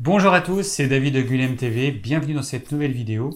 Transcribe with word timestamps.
Bonjour 0.00 0.32
à 0.32 0.40
tous, 0.40 0.62
c'est 0.62 0.86
David 0.86 1.14
de 1.14 1.22
Gulem 1.22 1.56
TV, 1.56 1.90
bienvenue 1.90 2.34
dans 2.34 2.42
cette 2.42 2.70
nouvelle 2.70 2.92
vidéo. 2.92 3.30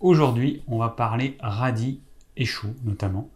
Aujourd'hui, 0.00 0.62
on 0.66 0.78
va 0.78 0.88
parler 0.88 1.36
radis 1.40 2.00
et 2.38 2.46
choux 2.46 2.74
notamment. 2.84 3.28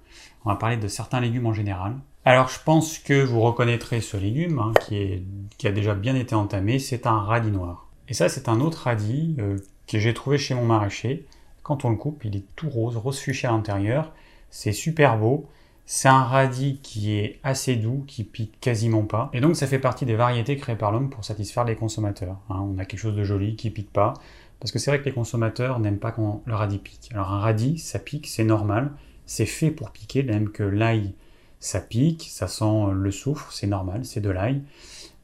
On 0.46 0.48
va 0.48 0.56
parler 0.56 0.78
de 0.78 0.88
certains 0.88 1.20
légumes 1.20 1.44
en 1.44 1.52
général. 1.52 1.96
Alors 2.24 2.48
je 2.48 2.58
pense 2.64 2.98
que 2.98 3.22
vous 3.22 3.42
reconnaîtrez 3.42 4.00
ce 4.00 4.16
légume 4.16 4.60
hein, 4.60 4.72
qui, 4.88 5.66
a 5.66 5.72
déjà 5.72 5.94
bien 5.94 6.16
été 6.16 6.34
entamé, 6.34 6.78
c'est 6.78 7.06
un 7.06 7.18
radis 7.18 7.50
noir. 7.50 7.86
Et 8.08 8.14
ça 8.14 8.30
c'est 8.30 8.48
un 8.48 8.60
autre 8.60 8.84
radis 8.84 9.36
euh, 9.40 9.58
que 9.86 9.98
j'ai 9.98 10.14
trouvé 10.14 10.38
chez 10.38 10.54
mon 10.54 10.64
maraîcher. 10.64 11.26
Quand 11.62 11.84
on 11.84 11.90
le 11.90 11.96
coupe, 11.96 12.24
il 12.24 12.34
est 12.34 12.46
tout 12.56 12.70
rose, 12.70 12.96
rose 12.96 13.18
fuchsia 13.18 13.50
à 13.50 13.52
l'intérieur. 13.52 14.10
C'est 14.48 14.72
super 14.72 15.18
beau. 15.18 15.50
C'est 15.92 16.06
un 16.06 16.22
radis 16.22 16.78
qui 16.84 17.14
est 17.14 17.40
assez 17.42 17.74
doux, 17.74 18.04
qui 18.06 18.22
pique 18.22 18.60
quasiment 18.60 19.02
pas. 19.02 19.28
Et 19.32 19.40
donc 19.40 19.56
ça 19.56 19.66
fait 19.66 19.80
partie 19.80 20.06
des 20.06 20.14
variétés 20.14 20.56
créées 20.56 20.76
par 20.76 20.92
l'homme 20.92 21.10
pour 21.10 21.24
satisfaire 21.24 21.64
les 21.64 21.74
consommateurs. 21.74 22.38
Hein. 22.48 22.60
on 22.60 22.78
a 22.78 22.84
quelque 22.84 23.00
chose 23.00 23.16
de 23.16 23.24
joli 23.24 23.56
qui 23.56 23.70
pique 23.70 23.92
pas. 23.92 24.14
Parce 24.60 24.70
que 24.70 24.78
c'est 24.78 24.92
vrai 24.92 25.00
que 25.00 25.06
les 25.06 25.12
consommateurs 25.12 25.80
n'aiment 25.80 25.98
pas 25.98 26.12
quand 26.12 26.42
le 26.46 26.54
radis 26.54 26.78
pique. 26.78 27.10
Alors 27.12 27.32
un 27.32 27.40
radis, 27.40 27.78
ça 27.78 27.98
pique, 27.98 28.28
c'est 28.28 28.44
normal. 28.44 28.92
C'est 29.26 29.46
fait 29.46 29.72
pour 29.72 29.90
piquer, 29.90 30.22
même 30.22 30.50
que 30.50 30.62
l'ail, 30.62 31.12
ça 31.58 31.80
pique, 31.80 32.28
ça 32.30 32.46
sent 32.46 32.92
le 32.92 33.10
soufre, 33.10 33.50
c'est 33.52 33.66
normal, 33.66 34.04
c'est 34.04 34.20
de 34.20 34.30
l'ail. 34.30 34.62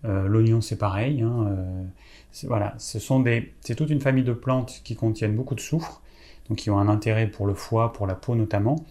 Euh, 0.05 0.27
l'oignon, 0.27 0.61
c'est 0.61 0.79
pareil. 0.79 1.23
Hein, 1.23 1.47
euh, 1.49 1.85
voilà, 2.43 2.75
ce 2.79 2.99
sont 2.99 3.21
des, 3.21 3.55
c'est 3.61 3.77
toute 3.77 3.91
une 3.91 4.01
famille 4.01 4.25
de 4.25 4.33
plantes 4.33 4.81
qui 4.83 4.97
contiennent 4.97 5.37
beaucoup 5.37 5.55
de 5.55 5.61
soufre, 5.61 6.03
donc 6.49 6.59
qui 6.59 6.71
ont 6.71 6.79
un 6.81 6.89
intérêt 6.89 7.29
pour 7.29 7.47
le 7.47 7.55
foie, 7.55 7.93
pour 7.93 8.09
la 8.09 8.17
peau 8.17 8.35
notamment. 8.35 8.85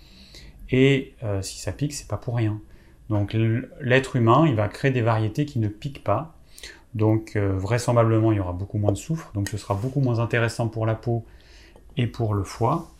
Et 0.71 1.13
euh, 1.23 1.41
si 1.41 1.59
ça 1.59 1.71
pique, 1.71 1.93
c'est 1.93 2.07
pas 2.07 2.17
pour 2.17 2.35
rien. 2.35 2.59
Donc 3.09 3.35
l'être 3.81 4.15
humain, 4.15 4.45
il 4.47 4.55
va 4.55 4.67
créer 4.67 4.91
des 4.91 5.01
variétés 5.01 5.45
qui 5.45 5.59
ne 5.59 5.67
piquent 5.67 6.03
pas. 6.03 6.35
Donc 6.95 7.35
euh, 7.35 7.53
vraisemblablement, 7.57 8.31
il 8.31 8.37
y 8.37 8.39
aura 8.39 8.53
beaucoup 8.53 8.77
moins 8.77 8.91
de 8.91 8.97
soufre. 8.97 9.31
Donc 9.33 9.49
ce 9.49 9.57
sera 9.57 9.75
beaucoup 9.75 9.99
moins 9.99 10.19
intéressant 10.19 10.67
pour 10.67 10.85
la 10.85 10.95
peau 10.95 11.25
et 11.97 12.07
pour 12.07 12.33
le 12.33 12.43
foie. 12.43 12.91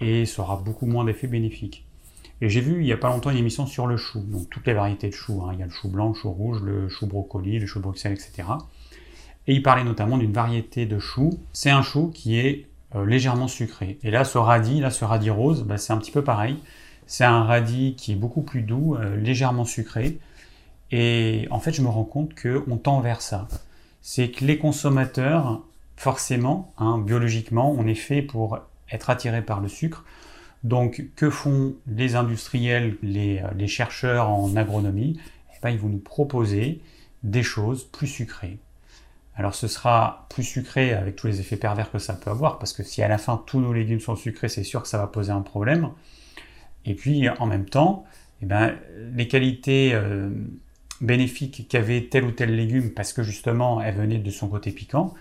Et 0.00 0.26
ça 0.26 0.42
aura 0.42 0.56
beaucoup 0.56 0.86
moins 0.86 1.04
d'effets 1.04 1.28
bénéfiques. 1.28 1.86
Et 2.42 2.50
j'ai 2.50 2.60
vu 2.60 2.80
il 2.80 2.84
n'y 2.84 2.92
a 2.92 2.98
pas 2.98 3.08
longtemps 3.08 3.30
une 3.30 3.38
émission 3.38 3.66
sur 3.66 3.86
le 3.86 3.96
chou. 3.96 4.20
Donc 4.20 4.50
toutes 4.50 4.66
les 4.66 4.74
variétés 4.74 5.08
de 5.08 5.14
choux. 5.14 5.42
Hein. 5.42 5.50
Il 5.52 5.60
y 5.60 5.62
a 5.62 5.66
le 5.66 5.72
chou 5.72 5.88
blanc, 5.88 6.08
le 6.08 6.14
chou 6.14 6.30
rouge, 6.30 6.62
le 6.62 6.88
chou 6.88 7.06
brocoli, 7.06 7.58
le 7.58 7.66
chou 7.66 7.80
Bruxelles, 7.80 8.12
etc. 8.12 8.48
Et 9.46 9.54
il 9.54 9.62
parlait 9.62 9.84
notamment 9.84 10.18
d'une 10.18 10.32
variété 10.32 10.86
de 10.86 10.98
chou. 10.98 11.38
C'est 11.52 11.70
un 11.70 11.82
chou 11.82 12.10
qui 12.12 12.38
est 12.38 12.66
euh, 12.94 13.06
légèrement 13.06 13.48
sucré. 13.48 13.98
Et 14.02 14.10
là, 14.10 14.24
ce 14.24 14.38
radis, 14.38 14.80
là, 14.80 14.90
ce 14.90 15.04
radis 15.04 15.30
rose, 15.30 15.62
bah, 15.62 15.78
c'est 15.78 15.92
un 15.92 15.98
petit 15.98 16.10
peu 16.10 16.22
pareil. 16.22 16.56
C'est 17.06 17.24
un 17.24 17.44
radis 17.44 17.94
qui 17.96 18.12
est 18.12 18.16
beaucoup 18.16 18.42
plus 18.42 18.62
doux, 18.62 18.96
euh, 18.96 19.16
légèrement 19.16 19.64
sucré. 19.64 20.18
Et 20.90 21.46
en 21.50 21.60
fait, 21.60 21.72
je 21.72 21.82
me 21.82 21.88
rends 21.88 22.04
compte 22.04 22.34
qu'on 22.40 22.76
tend 22.76 23.00
vers 23.00 23.22
ça. 23.22 23.48
C'est 24.02 24.30
que 24.30 24.44
les 24.44 24.58
consommateurs, 24.58 25.62
forcément, 25.96 26.72
hein, 26.78 26.98
biologiquement, 26.98 27.72
on 27.72 27.86
est 27.86 27.94
fait 27.94 28.22
pour 28.22 28.58
être 28.90 29.10
attirés 29.10 29.42
par 29.42 29.60
le 29.60 29.68
sucre. 29.68 30.04
Donc, 30.64 31.04
que 31.16 31.30
font 31.30 31.74
les 31.86 32.16
industriels, 32.16 32.96
les, 33.02 33.40
euh, 33.40 33.66
chercheurs 33.66 34.30
en 34.30 34.54
agronomie? 34.56 35.18
Eh 35.54 35.58
ben, 35.62 35.70
Ils 35.70 35.78
vont 35.78 35.88
nous 35.88 35.98
proposer 35.98 36.80
des 37.22 37.42
choses 37.42 37.84
plus 37.84 38.06
sucrées. 38.06 38.58
Alors 39.36 39.54
ce 39.54 39.68
sera 39.68 40.26
plus 40.30 40.44
sucré 40.44 40.94
avec 40.94 41.16
tous 41.16 41.26
les 41.26 41.40
effets 41.40 41.56
pervers 41.56 41.90
que 41.90 41.98
ça 41.98 42.14
peut 42.14 42.30
avoir, 42.30 42.58
parce 42.58 42.72
que 42.72 42.82
si 42.82 43.02
à 43.02 43.08
la 43.08 43.18
fin 43.18 43.42
tous 43.46 43.60
nos 43.60 43.72
légumes 43.72 44.00
sont 44.00 44.16
sucrés, 44.16 44.48
c'est 44.48 44.64
sûr 44.64 44.82
que 44.82 44.88
ça 44.88 44.96
va 44.96 45.06
poser 45.06 45.30
un 45.32 45.42
problème. 45.42 45.90
Et 46.86 46.94
puis 46.94 47.28
en 47.28 47.46
même 47.46 47.66
temps, 47.66 48.04
eh 48.42 48.46
ben, 48.46 48.74
les 49.14 49.28
qualités 49.28 49.92
euh, 49.94 50.30
bénéfiques 51.00 51.66
qu'avait 51.68 52.02
tel 52.02 52.24
ou 52.24 52.30
tel 52.30 52.54
légume, 52.54 52.90
parce 52.90 53.12
que 53.12 53.22
justement 53.22 53.80
elle 53.80 53.96
venait 53.96 54.18
de 54.18 54.30
son 54.30 54.48
côté 54.48 54.70
piquant, 54.70 55.14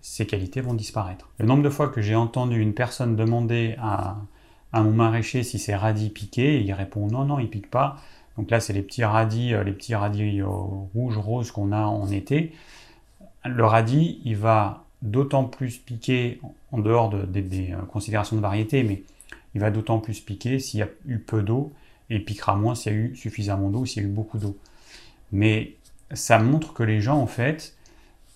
ces 0.00 0.26
qualités 0.26 0.60
vont 0.60 0.74
disparaître. 0.74 1.28
Le 1.38 1.46
nombre 1.46 1.62
de 1.62 1.68
fois 1.68 1.88
que 1.88 2.00
j'ai 2.00 2.14
entendu 2.14 2.60
une 2.60 2.72
personne 2.72 3.16
demander 3.16 3.76
à, 3.78 4.16
mon 4.72 4.92
maraîcher 4.92 5.42
si 5.42 5.58
c'est 5.58 5.74
radis 5.74 6.10
piqué, 6.10 6.56
et 6.56 6.60
il 6.60 6.72
répond 6.72 7.06
non, 7.06 7.24
non, 7.24 7.38
il 7.38 7.50
pique 7.50 7.70
pas. 7.70 7.96
Donc 8.38 8.50
là, 8.50 8.60
c'est 8.60 8.72
les 8.72 8.82
petits 8.82 9.04
radis, 9.04 9.52
euh, 9.52 9.64
les 9.64 9.72
petits 9.72 9.94
radis 9.94 10.40
euh, 10.40 10.46
rouges, 10.46 11.18
roses 11.18 11.50
qu'on 11.50 11.72
a 11.72 11.82
en 11.82 12.08
été. 12.08 12.52
Le 13.44 13.64
radis, 13.64 14.20
il 14.24 14.36
va 14.36 14.84
d'autant 15.02 15.44
plus 15.44 15.78
piquer 15.78 16.40
en 16.72 16.78
dehors 16.78 17.10
des 17.10 17.74
considérations 17.90 18.36
de 18.36 18.42
variété, 18.42 18.82
mais 18.84 19.02
il 19.54 19.60
va 19.60 19.70
d'autant 19.70 19.98
plus 19.98 20.20
piquer 20.20 20.58
s'il 20.58 20.80
y 20.80 20.82
a 20.82 20.88
eu 21.06 21.18
peu 21.18 21.42
d'eau, 21.42 21.72
et 22.08 22.18
piquera 22.18 22.56
moins 22.56 22.74
s'il 22.74 22.92
y 22.92 22.94
a 22.94 22.98
eu 22.98 23.16
suffisamment 23.16 23.70
d'eau, 23.70 23.86
s'il 23.86 24.02
y 24.02 24.06
a 24.06 24.08
eu 24.08 24.12
beaucoup 24.12 24.38
d'eau. 24.38 24.56
Mais 25.32 25.74
ça 26.12 26.38
montre 26.38 26.74
que 26.74 26.82
les 26.82 27.00
gens, 27.00 27.18
en 27.18 27.26
fait, 27.26 27.76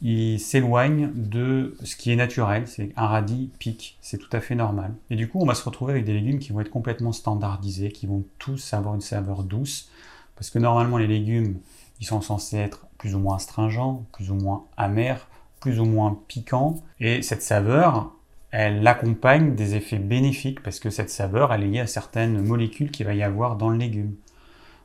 ils 0.00 0.38
s'éloignent 0.38 1.10
de 1.14 1.76
ce 1.82 1.97
qui 1.97 2.12
est 2.12 2.16
naturel. 2.16 2.69
C'est 2.69 2.92
un 2.97 3.06
radis 3.06 3.50
pique, 3.58 3.98
c'est 4.00 4.19
tout 4.19 4.28
à 4.32 4.41
fait 4.41 4.54
normal. 4.54 4.94
Et 5.10 5.16
du 5.16 5.28
coup, 5.28 5.41
on 5.41 5.47
va 5.47 5.54
se 5.54 5.64
retrouver 5.64 5.92
avec 5.92 6.04
des 6.04 6.12
légumes 6.12 6.38
qui 6.38 6.52
vont 6.52 6.60
être 6.60 6.70
complètement 6.70 7.12
standardisés, 7.12 7.91
qui 7.91 8.06
vont 8.06 8.25
tous 8.38 8.75
avoir 8.75 8.94
une 8.94 9.00
saveur 9.00 9.42
douce, 9.42 9.91
parce 10.36 10.50
que 10.50 10.58
normalement, 10.58 10.98
les 10.98 11.06
légumes, 11.06 11.58
ils 12.00 12.06
sont 12.06 12.20
censés 12.20 12.58
être 12.58 12.86
plus 12.98 13.14
ou 13.14 13.19
moins 13.19 13.36
astringents, 13.36 14.06
plus 14.12 14.31
ou 14.31 14.34
moins 14.34 14.64
amers, 14.76 15.26
plus 15.60 15.81
ou 15.81 15.84
moins 15.84 16.19
piquants. 16.28 16.82
Et 17.00 17.22
cette 17.22 17.42
saveur, 17.42 18.12
elle 18.56 18.87
accompagne 18.87 19.56
des 19.56 19.75
effets 19.75 19.98
bénéfiques 19.98 20.62
parce 20.62 20.78
que 20.78 20.88
cette 20.88 21.10
saveur, 21.10 21.53
est 21.53 21.59
liée 21.59 21.81
à 21.81 21.88
certaines 21.88 22.41
molécules 22.41 22.92
qu'il 22.92 23.04
va 23.04 23.12
y 23.12 23.25
avoir 23.25 23.56
dans 23.56 23.69
le 23.69 23.76
légume. 23.76 24.15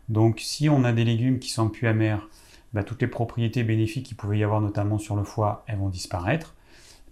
Donc 0.09 0.39
si 0.39 0.69
on 0.69 0.83
a 0.83 0.91
des 0.91 1.03
légumes 1.05 1.37
qui 1.37 1.49
sont 1.49 1.69
plus 1.69 1.87
amers, 1.87 2.27
bah, 2.73 2.83
toutes 2.83 3.03
les 3.03 3.07
propriétés 3.07 3.61
bénéfiques 3.61 4.07
qu'il 4.07 4.17
pouvait 4.17 4.39
y 4.39 4.43
avoir 4.43 4.59
notamment 4.59 4.97
sur 4.97 5.15
le 5.15 5.23
foie, 5.23 5.63
elles 5.67 5.77
vont 5.77 5.89
disparaître. 5.89 6.55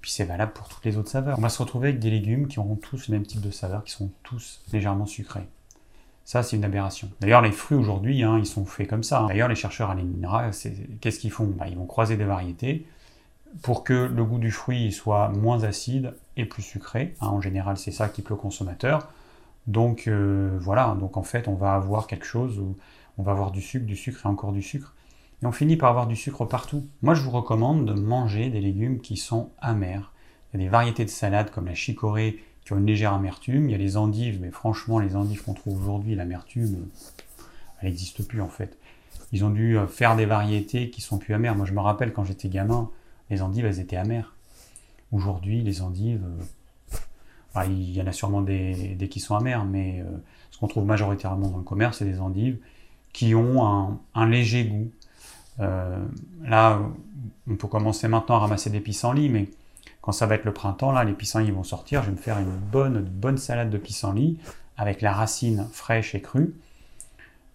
Puis 0.02 0.10
c'est 0.10 0.24
valable 0.24 0.52
pour 0.54 0.68
toutes 0.68 0.84
les 0.84 0.98
autres 0.98 1.12
saveurs. 1.12 1.38
On 1.38 1.42
va 1.44 1.50
se 1.50 1.62
retrouver 1.62 1.90
avec 1.90 2.00
des 2.00 2.10
légumes 2.10 2.48
qui 2.48 2.58
auront 2.58 2.76
tous 2.76 3.08
le 3.08 3.14
même 3.14 3.28
type 3.28 3.42
de 3.42 3.52
saveur, 3.52 3.84
qui 3.84 3.92
sont 3.92 4.10
tous 4.24 4.64
légèrement 4.74 5.06
sucrés. 5.06 5.48
Ça, 6.26 6.42
c'est 6.42 6.56
une 6.56 6.66
aberration. 6.66 7.12
D'ailleurs, 7.20 7.44
les 7.44 7.52
fruits 7.52 7.78
aujourd'hui, 7.78 8.24
hein, 8.24 8.40
ils 8.40 8.48
sont 8.48 8.66
faits 8.66 8.90
comme 8.90 9.04
ça. 9.04 9.26
D'ailleurs, 9.28 9.48
les 9.48 9.56
chercheurs 9.56 9.92
à 9.92 9.96
l'INRA, 9.96 10.50
qu'est-ce 11.02 11.20
qu'ils 11.20 11.32
font? 11.32 11.46
Bah, 11.46 11.68
Ils 11.68 11.78
vont 11.78 11.86
croiser 11.86 12.18
des 12.18 12.26
variétés 12.26 12.88
pour 13.62 13.84
que 13.84 13.94
le 13.94 14.24
goût 14.24 14.40
du 14.40 14.52
fruit 14.52 14.92
soit 14.92 15.30
moins 15.30 15.64
acide 15.64 16.14
et 16.36 16.46
plus 16.46 16.64
sucré. 16.64 17.16
Hein, 17.22 17.28
en 17.28 17.42
général, 17.42 17.78
c'est 17.78 17.92
ça 17.92 18.10
qui 18.10 18.22
plaît 18.22 18.34
au 18.34 18.38
consommateur. 18.38 19.10
Donc 19.68 20.08
euh, 20.08 20.58
voilà, 20.62 20.96
donc 21.00 21.18
en 21.18 21.24
fait, 21.24 21.48
on 21.48 21.56
va 21.56 21.74
avoir 21.74 22.08
quelque 22.08 22.26
chose 22.26 22.60
où 22.60 22.78
on 23.18 23.24
va 23.24 23.32
avoir 23.32 23.52
du 23.52 23.62
sucre, 23.62 23.86
du 23.86 23.96
sucre 23.96 24.26
et 24.26 24.30
encore 24.30 24.54
du 24.54 24.62
sucre. 24.62 24.96
Et 25.42 25.46
on 25.46 25.52
finit 25.52 25.78
par 25.78 25.90
avoir 25.90 26.08
du 26.08 26.16
sucre 26.16 26.46
partout. 26.46 26.88
Moi, 27.02 27.14
je 27.14 27.22
vous 27.22 27.32
recommande 27.32 27.86
de 27.86 27.94
manger 27.94 28.50
des 28.50 28.62
légumes 28.62 29.02
qui 29.02 29.18
sont 29.18 29.52
amers. 29.60 30.14
Il 30.54 30.60
y 30.60 30.64
a 30.64 30.66
des 30.66 30.70
variétés 30.70 31.06
de 31.06 31.10
salades 31.10 31.52
comme 31.52 31.66
la 31.66 31.76
chicorée 31.76 32.42
qui 32.64 32.74
ont 32.74 32.78
une 32.78 32.86
légère 32.86 33.14
amertume. 33.14 33.70
Il 33.70 33.72
y 33.72 33.76
a 33.76 33.78
les 33.78 33.98
endives, 33.98 34.40
mais 34.42 34.52
franchement, 34.52 35.00
les 35.00 35.16
endives 35.16 35.44
qu'on 35.44 35.54
trouve 35.54 35.82
aujourd'hui, 35.82 36.16
l'amertume, 36.16 36.88
elle 37.82 37.90
n'existe 37.90 38.28
plus 38.28 38.42
en 38.42 38.48
fait. 38.48 38.78
Ils 39.32 39.44
ont 39.44 39.50
dû 39.50 39.78
euh, 39.78 39.88
faire 39.88 40.16
des 40.16 40.26
variétés 40.26 40.90
qui 40.90 41.02
sont 41.02 41.18
plus 41.18 41.34
amères. 41.34 41.56
Moi, 41.56 41.66
je 41.66 41.74
me 41.74 41.82
rappelle 41.82 42.14
quand 42.14 42.24
j'étais 42.24 42.50
gamin, 42.50 42.90
les 43.30 43.42
endives, 43.42 43.66
elles 43.66 43.80
étaient 43.80 43.98
amères. 43.98 44.34
Aujourd'hui, 45.12 45.62
les 45.62 45.82
endives, 45.82 46.24
euh, 46.26 47.64
il 47.66 47.92
y 47.92 48.02
en 48.02 48.08
a 48.08 48.12
sûrement 48.12 48.42
des, 48.42 48.98
qui 49.10 49.20
sont 49.20 49.36
amères, 49.36 49.66
mais 49.66 50.02
euh, 50.02 50.18
ce 50.52 50.60
qu'on 50.60 50.68
trouve 50.68 50.86
majoritairement 50.86 51.50
dans 51.50 51.58
le 51.58 51.64
commerce, 51.64 52.00
c'est 52.00 52.06
des 52.06 52.20
endives 52.20 52.58
qui 53.14 53.34
ont 53.36 54.00
un, 54.14 54.30
léger 54.30 54.66
goût. 54.66 54.92
Euh, 55.60 56.06
là, 56.44 56.82
on 57.50 57.56
peut 57.56 57.68
commencer 57.68 58.08
maintenant 58.08 58.36
à 58.36 58.40
ramasser 58.40 58.70
des 58.70 58.80
pissenlits, 58.80 59.30
mais 59.30 59.50
quand 60.02 60.12
ça 60.12 60.26
va 60.26 60.36
être 60.36 60.46
le 60.46 60.54
printemps, 60.54 60.92
là, 60.92 61.04
les 61.04 61.14
pissenlits 61.14 61.52
vont 61.52 61.64
sortir. 61.64 62.04
Je 62.04 62.08
vais 62.08 62.16
me 62.16 62.22
faire 62.22 62.38
une 62.38 62.46
bonne, 62.46 63.02
bonne 63.02 63.38
salade 63.38 63.70
de 63.70 63.78
pissenlits 63.78 64.38
avec 64.78 65.02
la 65.02 65.14
racine 65.14 65.68
fraîche 65.72 66.14
et 66.14 66.22
crue. 66.22 66.54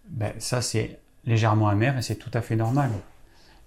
Ben, 0.09 0.33
ça, 0.39 0.61
c'est 0.63 0.99
légèrement 1.25 1.69
amer 1.69 1.97
et 1.97 2.03
c'est 2.03 2.17
tout 2.17 2.31
à 2.35 2.41
fait 2.41 2.57
normal. 2.57 2.91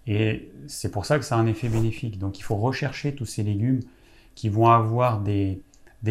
Et 0.08 0.52
c'est 0.68 0.92
pour 0.92 1.06
ça 1.06 1.18
que 1.18 1.26
ça 1.26 1.36
a 1.36 1.40
un 1.40 1.48
effet 1.48 1.70
bénéfique. 1.70 2.20
Donc 2.20 2.40
il 2.40 2.44
faut 2.44 2.56
rechercher 2.56 3.16
tous 3.16 3.26
ces 3.26 3.44
légumes 3.44 3.82
qui 4.36 4.50
vont 4.50 4.68
avoir 4.68 5.22
des, 5.22 5.62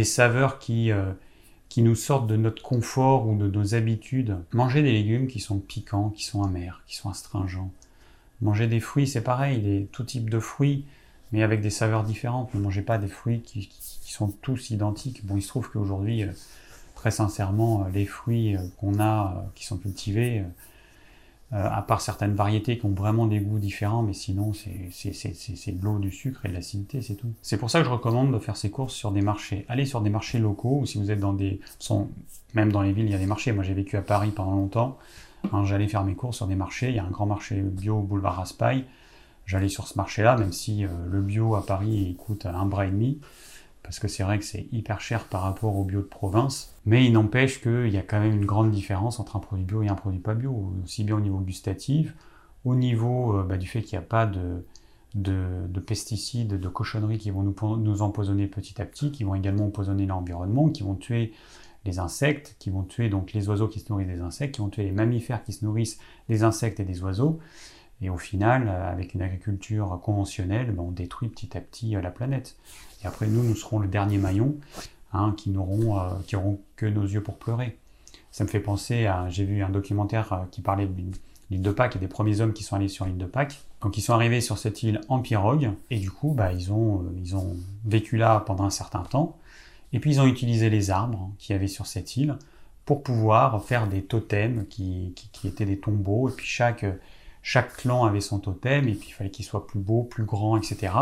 saveurs 0.03 0.59
qui, 0.59 0.91
euh, 0.91 1.13
qui 1.69 1.83
nous 1.83 1.95
sortent 1.95 2.27
de 2.27 2.37
notre 2.37 2.63
confort 2.63 3.29
ou 3.29 3.37
de 3.37 3.49
nos 3.49 3.75
habitudes. 3.75 4.37
Manger 4.53 4.83
des 4.83 4.93
légumes 4.93 5.27
qui 5.27 5.41
sont 5.41 5.59
piquants, 5.59 6.11
qui 6.11 6.25
sont 6.25 6.43
amers, 6.43 6.83
qui 6.87 6.97
sont 6.97 7.11
astringents. 7.11 7.71
Manger 8.41 8.67
des 8.67 8.81
fruits, 8.81 9.07
c'est 9.07 9.23
pareil, 9.23 9.87
tout 9.93 10.05
type 10.05 10.29
de 10.29 10.41
fruits, 10.41 10.85
mais 11.33 11.43
avec 11.43 11.61
des 11.61 11.71
saveurs 11.71 12.03
différentes. 12.03 12.53
Ne 12.55 12.61
mangez 12.61 12.83
pas 12.83 12.99
des 12.99 13.09
fruits 13.09 13.41
qui, 13.41 13.69
sont 14.03 14.29
tous 14.43 14.71
identiques. 14.71 15.27
Bon, 15.27 15.37
il 15.37 15.43
se 15.43 15.49
trouve 15.49 15.69
qu'aujourd'hui, 15.71 16.23
euh, 16.23 16.31
très 16.95 17.11
sincèrement, 17.11 17.85
euh, 17.85 17.91
les 17.93 18.07
fruits 18.07 18.57
qu'on 18.79 19.01
a, 19.01 19.45
qui 19.55 19.65
sont 19.65 19.77
cultivés, 19.77 20.45
euh, 21.53 21.69
à 21.71 21.83
part 21.83 22.01
certaines 22.01 22.35
variétés 22.35 22.79
qui 22.79 22.87
ont 22.87 22.95
vraiment 22.95 23.27
des 23.27 23.39
goûts 23.39 23.59
différents, 23.59 24.03
mais 24.03 24.15
sinon 24.15 24.53
c'est 24.55 25.73
de 25.73 25.85
l'eau, 25.85 25.99
du 25.99 26.11
sucre 26.11 26.47
et 26.47 26.49
de 26.49 26.55
l'acidité, 26.55 27.03
c'est 27.03 27.15
tout. 27.15 27.33
C'est 27.43 27.59
pour 27.59 27.71
ça 27.71 27.81
que 27.81 27.85
je 27.85 27.91
recommande 27.91 28.33
de 28.33 28.39
faire 28.39 28.57
ses 28.57 28.71
courses 28.71 28.95
sur 28.95 29.13
des 29.13 29.21
marchés. 29.21 29.65
Allez 29.69 29.85
sur 29.85 30.01
des 30.01 30.11
marchés 30.11 30.39
locaux, 30.39 30.81
ou 30.81 30.87
si 30.87 30.99
vous 30.99 31.11
êtes 31.11 31.21
dans 31.21 31.33
des... 31.33 31.61
Sont, 31.79 32.09
même 32.55 32.73
dans 32.73 32.83
les 32.83 32.93
villes, 32.93 33.07
il 33.07 33.13
y 33.13 33.15
a 33.15 33.19
des 33.19 33.27
marchés. 33.27 33.53
Moi 33.53 33.63
j'ai 33.63 33.75
vécu 33.75 33.97
à 33.97 34.03
Paris 34.03 34.31
pendant 34.35 34.57
longtemps. 34.57 34.99
Hein, 35.53 35.65
j'allais 35.65 35.87
faire 35.87 36.03
mes 36.03 36.15
courses 36.15 36.39
sur 36.39 36.47
des 36.47 36.57
marchés. 36.57 36.89
Il 36.89 36.97
y 36.97 36.99
a 36.99 37.05
un 37.05 37.11
grand 37.11 37.27
marché 37.27 37.61
bio 37.61 37.99
au 37.99 38.03
boulevard 38.03 38.37
Raspail. 38.37 38.85
j'allais 39.47 39.69
sur 39.69 39.87
ce 39.87 39.97
marché-là, 39.99 40.37
même 40.37 40.53
si 40.53 40.85
le 40.85 41.21
bio 41.21 41.55
à 41.55 41.65
Paris 41.65 42.17
coûte 42.19 42.47
un 42.47 42.65
bras 42.65 42.87
et 42.87 42.91
demi, 42.91 43.21
parce 43.85 44.01
que 44.01 44.09
c'est 44.09 44.25
vrai 44.25 44.39
que 44.39 44.45
c'est 44.45 44.67
hyper 44.73 45.01
cher 45.01 45.27
par 45.27 45.43
rapport 45.43 45.77
au 45.77 45.85
bio 45.85 46.01
de 46.01 46.07
province. 46.07 46.75
Mais 46.87 47.05
il 47.05 47.13
n'empêche 47.13 47.61
qu'il 47.63 47.91
y 47.91 47.99
a 47.99 48.03
quand 48.03 48.19
même 48.19 48.33
une 48.33 48.47
grande 48.47 48.73
différence 48.73 49.21
entre 49.21 49.37
un 49.37 49.41
produit 49.41 49.65
bio 49.65 49.83
et 49.83 49.89
un 49.89 49.95
produit 49.95 50.19
pas 50.19 50.35
bio, 50.35 50.73
aussi 50.83 51.05
bien 51.05 51.17
au 51.17 51.21
niveau 51.21 51.39
gustatif, 51.39 52.15
au 52.65 52.75
niveau 52.75 53.43
bah, 53.45 53.59
du 53.59 53.69
fait 53.69 53.83
qu'il 53.83 53.97
n'y 53.99 54.05
a 54.05 54.09
pas 54.09 54.27
de, 54.27 54.65
de, 55.15 55.81
pesticides, 55.81 56.59
de 56.59 56.69
cochonneries 56.69 57.19
qui 57.19 57.31
vont 57.31 57.43
nous, 57.43 57.55
nous, 57.77 58.03
empoisonner 58.03 58.47
petit 58.47 58.81
à 58.81 58.85
petit, 58.85 59.13
qui 59.13 59.25
vont 59.25 59.35
également 59.35 59.67
empoisonner 59.67 60.07
l'environnement, 60.07 60.69
qui 60.71 60.83
vont 60.83 60.95
tuer 60.95 61.33
les 61.85 61.99
insectes, 61.99 62.57
qui 62.59 62.71
vont 62.71 62.83
tuer 62.83 63.09
donc 63.09 63.33
les 63.33 63.49
oiseaux 63.49 63.69
qui 63.69 63.81
se 63.81 63.93
nourrissent 63.93 64.09
des 64.09 64.21
insectes, 64.21 64.55
qui 64.55 64.61
vont 64.61 64.71
tuer 64.71 64.85
les 64.85 64.93
mammifères 64.93 65.45
qui 65.45 65.53
se 65.53 65.65
nourrissent 65.65 65.99
des 66.29 66.43
insectes 66.43 66.81
et 66.81 66.85
des 66.85 67.03
oiseaux. 67.03 67.39
Et 68.01 68.11
au 68.11 68.19
final, 68.19 68.69
euh, 68.69 68.91
avec 68.91 69.15
une 69.15 69.23
agriculture 69.23 69.99
conventionnelle, 70.03 70.71
ben, 70.73 70.83
on 70.83 70.91
détruit 70.91 71.29
petit 71.29 71.57
à 71.57 71.61
petit 71.61 71.97
euh, 71.97 72.01
la 72.01 72.11
planète. 72.11 72.57
Et 73.03 73.07
après, 73.07 73.27
nous, 73.27 73.43
nous 73.43 73.55
serons 73.55 73.79
le 73.79 73.89
dernier 73.89 74.19
maillon 74.19 74.57
hein, 75.13 75.35
qui 75.37 75.51
n'auront 75.51 75.99
euh, 75.99 76.11
qui 76.27 76.37
que 76.77 76.87
nos 76.87 77.05
yeux 77.05 77.23
pour 77.23 77.39
pleurer. 77.39 77.79
Ça 78.31 78.45
me 78.45 78.49
fait 78.49 78.61
penser 78.61 79.07
à. 79.07 79.29
J'ai 79.29 79.45
vu 79.45 79.63
un 79.63 79.71
documentaire 79.71 80.47
qui 80.51 80.61
parlait 80.61 80.87
de 80.87 81.03
l'île 81.51 81.63
de 81.63 81.71
Pâques 81.71 81.97
et 81.97 81.99
des 82.01 82.09
premiers 82.09 82.41
hommes 82.41 82.53
qui 82.53 82.65
sont 82.65 82.75
allés 82.75 82.89
sur 82.89 83.05
l'île 83.05 83.19
de 83.19 83.27
Pâques. 83.27 83.61
Donc 83.81 83.97
ils 83.97 84.01
sont 84.01 84.15
arrivés 84.15 84.41
sur 84.41 84.59
cette 84.59 84.83
île 84.83 85.01
en 85.09 85.21
pirogue 85.21 85.71
et 85.91 85.99
du 85.99 86.11
coup 86.11 86.33
bah, 86.33 86.53
ils, 86.53 86.73
ont, 86.73 87.05
ils 87.23 87.37
ont 87.37 87.55
vécu 87.85 88.17
là 88.17 88.41
pendant 88.41 88.65
un 88.65 88.71
certain 88.71 89.03
temps. 89.03 89.37
Et 89.93 90.01
puis 90.01 90.11
ils 90.11 90.21
ont 90.21 90.27
utilisé 90.27 90.69
les 90.69 90.91
arbres 90.91 91.31
qu'il 91.39 91.53
y 91.53 91.57
avait 91.57 91.69
sur 91.69 91.87
cette 91.87 92.17
île 92.17 92.37
pour 92.85 93.03
pouvoir 93.03 93.63
faire 93.63 93.87
des 93.87 94.03
totems 94.03 94.67
qui, 94.69 95.15
qui, 95.33 95.47
étaient 95.47 95.65
des 95.65 95.79
tombeaux. 95.79 96.29
Et 96.29 96.33
puis 96.33 96.47
chaque, 96.47 96.85
chaque 97.45 97.77
clan 97.77 98.05
avait 98.05 98.23
son 98.23 98.41
totem 98.41 98.89
et 98.89 98.95
puis 98.95 99.11
il 99.11 99.13
fallait 99.13 99.31
qu'il 99.31 99.45
soit 99.45 99.67
plus 99.67 99.79
beau, 99.79 100.03
plus 100.03 100.25
grand, 100.25 100.57
etc. 100.57 100.95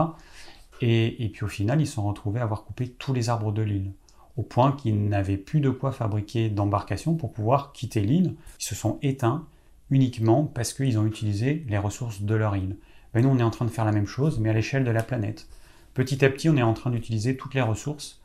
Et, 0.80 1.30
puis 1.32 1.44
au 1.44 1.48
final 1.48 1.80
ils 1.80 1.86
se 1.86 1.94
sont 1.94 2.06
retrouvés 2.06 2.40
à 2.40 2.42
avoir 2.42 2.64
coupé 2.64 2.88
tous 2.88 3.14
les 3.14 3.28
arbres 3.28 3.52
de 3.52 3.62
l'île 3.62 3.92
au 4.36 4.42
point 4.42 4.72
qu'ils 4.72 5.08
n'avaient 5.08 5.36
plus 5.36 5.60
de 5.60 5.70
quoi 5.70 5.92
fabriquer 5.92 6.48
d'embarcation 6.48 7.14
pour 7.14 7.32
pouvoir 7.32 7.72
quitter 7.72 8.00
l'île. 8.00 8.34
Ils 8.58 8.64
se 8.64 8.74
sont 8.74 8.98
éteints 9.02 9.46
uniquement 9.90 10.44
parce 10.44 10.72
qu'ils 10.72 10.98
ont 10.98 11.06
utilisé 11.06 11.64
les 11.68 11.78
ressources 11.78 12.22
de 12.22 12.34
leur 12.34 12.56
île. 12.56 12.76
Ben 13.14 13.22
nous, 13.22 13.28
on 13.28 13.38
est 13.38 13.42
en 13.42 13.50
train 13.50 13.66
de 13.66 13.70
faire 13.70 13.84
la 13.84 13.92
même 13.92 14.06
chose, 14.06 14.40
mais 14.40 14.48
à 14.48 14.54
l'échelle 14.54 14.84
de 14.84 14.90
la 14.90 15.02
planète. 15.02 15.46
Petit 15.94 16.24
à 16.24 16.30
petit, 16.30 16.48
on 16.48 16.56
est 16.56 16.62
en 16.62 16.72
train 16.72 16.90
d'utiliser 16.90 17.36
toutes 17.36 17.54
les 17.54 17.60
ressources. 17.60 18.21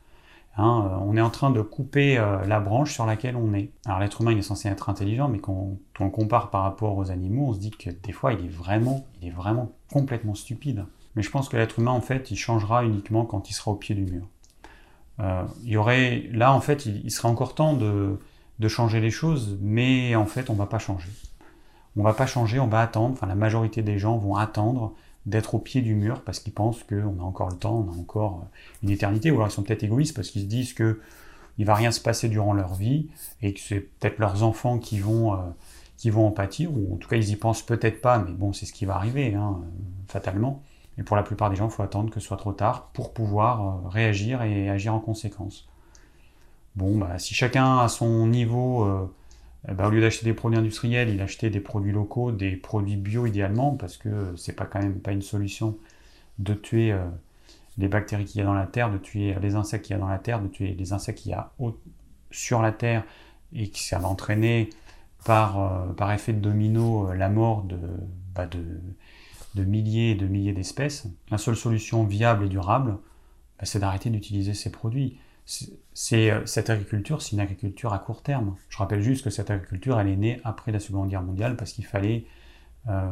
Hein, 0.56 0.90
euh, 0.90 0.96
on 1.02 1.16
est 1.16 1.20
en 1.20 1.30
train 1.30 1.50
de 1.50 1.60
couper 1.60 2.18
euh, 2.18 2.44
la 2.44 2.58
branche 2.58 2.92
sur 2.92 3.06
laquelle 3.06 3.36
on 3.36 3.54
est. 3.54 3.70
Alors 3.86 4.00
l'être 4.00 4.20
humain, 4.20 4.32
il 4.32 4.38
est 4.38 4.42
censé 4.42 4.68
être 4.68 4.88
intelligent, 4.88 5.28
mais 5.28 5.38
quand 5.38 5.52
on, 5.52 6.04
le 6.04 6.10
compare 6.10 6.50
par 6.50 6.62
rapport 6.62 6.96
aux 6.96 7.10
animaux, 7.10 7.46
on 7.48 7.52
se 7.52 7.60
dit 7.60 7.70
que 7.70 7.90
des 7.90 8.12
fois, 8.12 8.32
il 8.32 8.44
est 8.44 8.50
vraiment, 8.50 9.06
il 9.20 9.28
est 9.28 9.32
vraiment 9.32 9.72
complètement 9.92 10.34
stupide. 10.34 10.84
Mais 11.14 11.22
je 11.22 11.30
pense 11.30 11.48
que 11.48 11.56
l'être 11.56 11.78
humain, 11.78 11.92
en 11.92 12.00
fait, 12.00 12.30
il 12.30 12.36
changera 12.36 12.84
uniquement 12.84 13.24
quand 13.24 13.50
il 13.50 13.52
sera 13.52 13.70
au 13.70 13.76
pied 13.76 13.94
du 13.94 14.04
mur. 14.04 14.28
Euh, 15.20 15.44
il 15.62 15.70
y 15.70 15.76
aurait, 15.76 16.28
là, 16.32 16.52
en 16.52 16.60
fait, 16.60 16.86
il, 16.86 17.10
serait 17.10 17.28
encore 17.28 17.54
temps 17.54 17.74
de, 17.74 18.18
changer 18.68 19.00
les 19.00 19.10
choses, 19.10 19.58
mais 19.60 20.14
en 20.16 20.26
fait, 20.26 20.50
on 20.50 20.54
va 20.54 20.66
pas 20.66 20.78
changer 20.78 21.10
on 21.96 22.02
va 22.04 22.14
pas 22.14 22.26
changer, 22.26 22.60
on 22.60 22.68
va 22.68 22.80
attendre, 22.80 23.14
enfin 23.14 23.26
la 23.26 23.34
majorité 23.34 23.82
des 23.82 23.98
gens 23.98 24.18
vont 24.18 24.36
attendre 24.36 24.94
d'être 25.28 25.54
au 25.54 25.58
pied 25.58 25.82
du 25.82 25.94
mur 25.94 26.22
parce 26.22 26.40
qu'ils 26.40 26.52
pensent 26.52 26.82
qu'on 26.84 27.20
a 27.20 27.22
encore 27.22 27.50
le 27.50 27.56
temps, 27.56 27.86
on 27.86 27.92
a 27.92 28.00
encore 28.00 28.40
euh, 28.42 28.56
une 28.82 28.90
éternité, 28.90 29.30
ou 29.30 29.36
alors 29.36 29.48
ils 29.48 29.52
sont 29.52 29.62
peut-être 29.62 29.84
égoïstes 29.84 30.16
parce 30.16 30.30
qu'ils 30.30 30.42
se 30.42 30.46
disent 30.46 30.72
que 30.72 31.00
il 31.58 31.66
va 31.66 31.74
rien 31.74 31.90
se 31.90 32.00
passer 32.00 32.28
durant 32.28 32.52
leur 32.52 32.74
vie 32.74 33.08
et 33.42 33.52
que 33.52 33.60
c'est 33.60 33.80
peut-être 33.80 34.18
leurs 34.18 34.42
enfants 34.42 34.78
qui 34.78 35.00
vont, 35.00 35.34
euh, 35.34 35.38
qui 35.96 36.08
vont 36.10 36.26
en 36.26 36.30
pâtir, 36.30 36.72
ou 36.72 36.94
en 36.94 36.96
tout 36.96 37.08
cas 37.08 37.16
ils 37.16 37.30
y 37.30 37.36
pensent 37.36 37.62
peut-être 37.62 38.00
pas, 38.00 38.18
mais 38.18 38.32
bon 38.32 38.52
c'est 38.52 38.64
ce 38.64 38.72
qui 38.72 38.86
va 38.86 38.96
arriver, 38.96 39.34
hein, 39.34 39.60
fatalement. 40.06 40.62
Et 40.96 41.02
pour 41.02 41.14
la 41.14 41.22
plupart 41.22 41.50
des 41.50 41.56
gens, 41.56 41.68
il 41.68 41.72
faut 41.72 41.82
attendre 41.82 42.10
que 42.10 42.18
ce 42.20 42.26
soit 42.26 42.36
trop 42.36 42.52
tard 42.52 42.90
pour 42.92 43.12
pouvoir 43.12 43.60
euh, 43.66 43.88
réagir 43.88 44.42
et 44.42 44.70
agir 44.70 44.94
en 44.94 45.00
conséquence. 45.00 45.68
Bon, 46.74 46.96
bah, 46.96 47.18
si 47.18 47.34
chacun 47.34 47.78
a 47.78 47.88
son 47.88 48.26
niveau 48.28 49.10
ben, 49.66 49.86
au 49.86 49.90
lieu 49.90 50.00
d'acheter 50.00 50.24
des 50.24 50.34
produits 50.34 50.58
industriels, 50.58 51.08
il 51.08 51.20
achetait 51.20 51.50
des 51.50 51.60
produits 51.60 51.92
locaux, 51.92 52.32
des 52.32 52.56
produits 52.56 52.96
bio 52.96 53.26
idéalement, 53.26 53.74
parce 53.74 53.96
que 53.96 54.34
c'est 54.36 54.54
pas 54.54 54.66
quand 54.66 54.80
même 54.80 55.00
pas 55.00 55.12
une 55.12 55.22
solution 55.22 55.76
de 56.38 56.54
tuer 56.54 56.92
euh, 56.92 57.04
les 57.76 57.88
bactéries 57.88 58.24
qu'il 58.24 58.38
y 58.38 58.42
a 58.42 58.46
dans 58.46 58.54
la 58.54 58.66
terre, 58.66 58.90
de 58.90 58.98
tuer 58.98 59.34
les 59.40 59.56
insectes 59.56 59.86
qu'il 59.86 59.94
y 59.94 59.96
a 59.96 60.00
dans 60.00 60.08
la 60.08 60.18
terre, 60.18 60.40
de 60.40 60.48
tuer 60.48 60.74
les 60.74 60.92
insectes 60.92 61.18
qu'il 61.18 61.32
y 61.32 61.34
a 61.34 61.52
sur 62.30 62.62
la 62.62 62.72
terre 62.72 63.04
et 63.52 63.68
qui 63.68 63.82
ça 63.82 63.98
va 63.98 64.08
entraîner 64.08 64.70
par, 65.24 65.60
euh, 65.60 65.92
par 65.92 66.12
effet 66.12 66.32
de 66.32 66.40
domino 66.40 67.10
euh, 67.10 67.14
la 67.14 67.28
mort 67.28 67.64
de, 67.64 67.78
bah, 68.34 68.46
de, 68.46 69.64
milliers 69.64 70.10
et 70.10 70.14
de 70.14 70.26
milliers 70.26 70.52
d'espèces. 70.52 71.08
La 71.30 71.38
seule 71.38 71.56
solution 71.56 72.04
viable 72.04 72.46
et 72.46 72.48
durable, 72.48 72.92
bah, 73.58 73.64
c'est 73.64 73.80
d'arrêter 73.80 74.08
d'utiliser 74.08 74.54
ces 74.54 74.70
produits 74.70 75.18
c'est 75.94 76.30
euh, 76.30 76.44
cette 76.44 76.68
agriculture, 76.68 77.22
c'est 77.22 77.32
une 77.32 77.40
agriculture 77.40 77.94
à 77.94 77.98
court 77.98 78.22
terme. 78.22 78.56
Je 78.68 78.76
rappelle 78.76 79.00
juste 79.00 79.24
que 79.24 79.30
cette 79.30 79.50
agriculture, 79.50 79.98
elle 79.98 80.08
est 80.08 80.16
née 80.16 80.40
après 80.44 80.72
la 80.72 80.78
Seconde 80.78 81.08
Guerre 81.08 81.22
mondiale 81.22 81.56
parce 81.56 81.72
qu'il 81.72 81.86
fallait, 81.86 82.26
euh, 82.88 83.08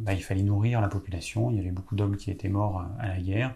bah, 0.00 0.14
il 0.14 0.22
fallait 0.22 0.44
nourrir 0.44 0.80
la 0.80 0.88
population. 0.88 1.50
Il 1.50 1.56
y 1.56 1.60
avait 1.60 1.72
beaucoup 1.72 1.96
d'hommes 1.96 2.16
qui 2.16 2.30
étaient 2.30 2.48
morts 2.48 2.84
à 3.00 3.08
la 3.08 3.18
guerre. 3.18 3.54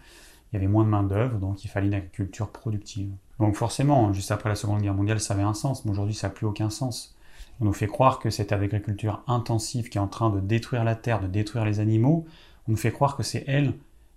Il 0.51 0.57
y 0.57 0.59
avait 0.59 0.67
moins 0.67 0.83
de 0.83 0.89
main 0.89 1.03
d'œuvre, 1.03 1.39
donc 1.39 1.65
il 1.65 1.69
fallait 1.69 1.87
une 1.87 1.95
agriculture 1.95 2.51
productive. 2.51 3.11
Donc 3.39 3.55
forcément, 3.55 4.13
juste 4.13 4.33
après 4.33 4.49
la 4.49 4.55
Seconde 4.57 4.83
Guerre 4.83 4.95
mondiale, 4.95 5.21
ça 5.21 5.35
avait 5.35 5.43
un 5.43 5.55
sens, 5.55 5.85
mais 5.85 5.93
aujourd'hui, 5.93 6.15
ça 6.15 6.29
n'a 6.29 6.35
plus 6.35 6.47
aucun 6.47 6.71
sens. 6.71 7.17
On 7.61 7.67
nous 7.67 7.73
fait 7.73 7.87
croire 7.87 8.19
que 8.19 8.31
cette 8.31 8.51
agriculture 8.51 9.23
intensive 9.27 9.91
qui 9.91 9.99
est 9.99 10.01
en 10.01 10.09
train 10.09 10.31
de 10.31 10.41
détruire 10.41 10.85
la 10.85 10.97
terre, 10.97 11.21
de 11.21 11.27
détruire 11.29 11.65
les 11.65 11.81
animaux, 11.81 12.27
on 12.67 12.73
nous 12.73 12.77
fait 12.77 12.93
croire 12.93 13.17
que 13.17 13.23
c'est 13.23 13.45
elle, 13.47 13.75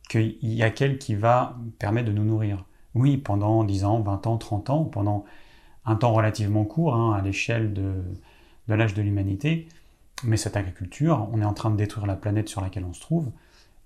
qu'il 0.10 0.38
y 0.42 0.64
a 0.64 0.72
qu'elle 0.72 0.98
qui 0.98 1.16
va 1.16 1.58
permettre 1.78 2.08
de 2.08 2.14
nous 2.14 2.24
nourrir. 2.24 2.66
Oui, 2.96 3.18
pendant 3.18 3.64
10 3.64 3.86
ans, 3.86 4.02
20 4.02 4.28
ans, 4.28 4.38
30 4.38 4.70
ans, 4.70 4.84
pendant 4.86 5.26
un 5.86 5.96
temps 5.96 6.14
relativement 6.14 6.66
court 6.66 6.96
hein, 6.96 7.14
à 7.14 7.22
l'échelle 7.22 7.74
de, 7.74 8.04
l'âge 8.68 8.94
de 8.94 9.02
l'humanité. 9.02 9.68
Mais 10.24 10.38
cette 10.38 10.56
agriculture, 10.56 11.28
on 11.32 11.42
est 11.42 11.46
en 11.46 11.54
train 11.54 11.72
de 11.72 11.78
détruire 11.78 12.06
la 12.06 12.16
planète 12.16 12.50
sur 12.50 12.62
laquelle 12.62 12.86
on 12.86 12.94
se 12.94 13.02
trouve. 13.02 13.32